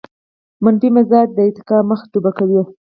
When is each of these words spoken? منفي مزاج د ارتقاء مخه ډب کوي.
منفي 0.63 0.87
مزاج 0.95 1.27
د 1.33 1.37
ارتقاء 1.45 1.81
مخه 1.89 2.05
ډب 2.11 2.25
کوي. 2.37 2.61